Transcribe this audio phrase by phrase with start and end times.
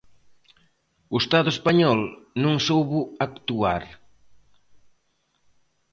[1.13, 1.99] O Estado español
[2.43, 3.83] non soubo actuar.